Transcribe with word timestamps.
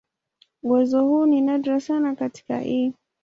Uwezo 0.63 1.05
huu 1.05 1.25
ni 1.25 1.41
nadra 1.41 1.79
sana 1.79 2.15
katika 2.15 2.61
"E. 2.65 2.93